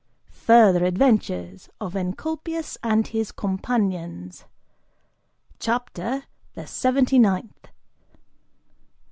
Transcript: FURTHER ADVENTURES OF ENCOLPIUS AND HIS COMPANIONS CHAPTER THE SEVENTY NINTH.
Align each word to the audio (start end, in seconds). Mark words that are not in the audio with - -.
FURTHER 0.31 0.83
ADVENTURES 0.83 1.69
OF 1.79 1.95
ENCOLPIUS 1.95 2.75
AND 2.81 3.05
HIS 3.09 3.31
COMPANIONS 3.31 4.45
CHAPTER 5.59 6.23
THE 6.55 6.65
SEVENTY 6.65 7.19
NINTH. 7.19 7.67